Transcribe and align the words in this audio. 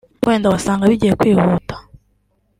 ariko 0.09 0.25
wenda 0.29 0.51
wasanga 0.53 0.89
bigiye 0.91 1.13
kwihuta 1.19 1.73